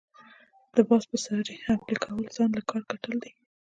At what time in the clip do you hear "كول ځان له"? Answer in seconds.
2.05-2.63